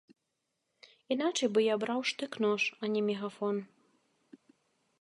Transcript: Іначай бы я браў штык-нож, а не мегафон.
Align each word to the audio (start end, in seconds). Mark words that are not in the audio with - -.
Іначай 1.15 1.49
бы 1.57 1.65
я 1.65 1.75
браў 1.85 1.99
штык-нож, 2.11 2.61
а 2.81 2.91
не 2.97 3.01
мегафон. 3.09 3.57